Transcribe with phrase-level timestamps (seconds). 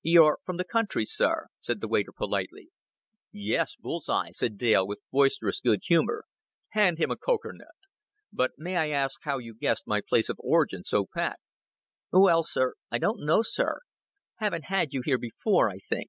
[0.00, 2.70] "You're from the country, sir," said the waiter, politely.
[3.34, 6.24] "Yes, bull's eye," said Dale, with boisterous good humor.
[6.70, 7.66] "Hand him out a cokernut.
[8.32, 11.38] But may I ask how you guessed my place of origin so pat?"
[12.10, 12.76] "Well, sir.
[12.90, 13.80] I don't know, sir.
[14.36, 16.08] Haven't had you here before, I think."